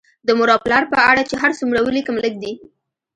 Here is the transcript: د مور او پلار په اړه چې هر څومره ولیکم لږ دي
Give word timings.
د 0.27 0.29
مور 0.37 0.49
او 0.55 0.59
پلار 0.65 0.83
په 0.93 0.99
اړه 1.11 1.21
چې 1.29 1.35
هر 1.41 1.51
څومره 1.59 1.79
ولیکم 1.81 2.15
لږ 2.23 2.33
دي 2.43 2.53